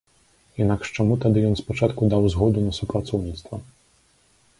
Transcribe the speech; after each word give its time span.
Інакш 0.63 0.91
чаму 1.01 1.17
тады 1.25 1.43
ён 1.49 1.53
спачатку 1.61 2.01
даў 2.13 2.23
згоду 2.37 2.59
на 2.69 2.73
супрацоўніцтва? 2.79 3.61